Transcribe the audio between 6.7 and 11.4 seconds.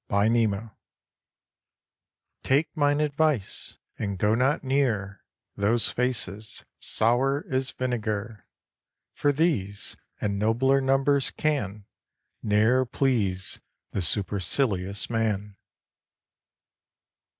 sour as vinegar; For these, and nobler numbers,